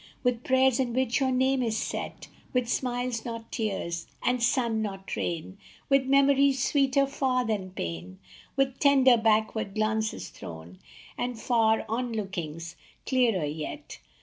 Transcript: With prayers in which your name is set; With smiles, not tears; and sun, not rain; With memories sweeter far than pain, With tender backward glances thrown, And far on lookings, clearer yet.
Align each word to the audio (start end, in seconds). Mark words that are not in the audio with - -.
With 0.23 0.43
prayers 0.43 0.79
in 0.79 0.93
which 0.93 1.19
your 1.19 1.29
name 1.29 1.61
is 1.61 1.77
set; 1.77 2.27
With 2.53 2.67
smiles, 2.67 3.23
not 3.23 3.51
tears; 3.51 4.07
and 4.23 4.41
sun, 4.41 4.81
not 4.81 5.15
rain; 5.15 5.59
With 5.89 6.07
memories 6.07 6.67
sweeter 6.67 7.05
far 7.05 7.45
than 7.45 7.69
pain, 7.69 8.17
With 8.55 8.79
tender 8.79 9.15
backward 9.15 9.75
glances 9.75 10.29
thrown, 10.29 10.79
And 11.19 11.39
far 11.39 11.85
on 11.87 12.13
lookings, 12.13 12.75
clearer 13.05 13.45
yet. 13.45 13.99